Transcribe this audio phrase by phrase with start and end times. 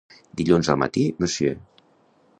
[0.39, 1.57] Dilluns al matí, 'monsieur'.